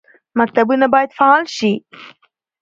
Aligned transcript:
مکتبونه 0.39 0.85
باید 0.93 1.15
فعال 1.17 1.43
شي 1.57 1.71